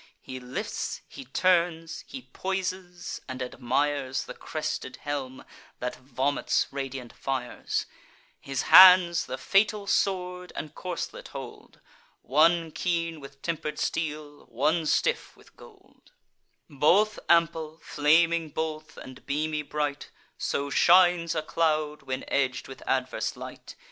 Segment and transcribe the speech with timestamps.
[0.19, 5.45] He lifts, he turns, he poises, and admires The crested helm,
[5.77, 7.85] that vomits radiant fires:
[8.39, 11.81] His hands the fatal sword and corslet hold,
[12.23, 16.11] One keen with temper'd steel, one stiff with gold:
[16.67, 23.37] Both ample, flaming both, and beamy bright; So shines a cloud, when edg'd with adverse
[23.37, 23.75] light.